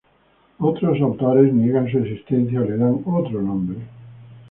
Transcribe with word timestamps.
Otros 0.57 0.99
autores 0.99 1.53
niegan 1.53 1.87
su 1.91 1.99
existencia 1.99 2.61
o 2.61 2.65
le 2.65 2.75
dan 2.75 3.03
otro 3.05 3.39
nombre. 3.39 3.77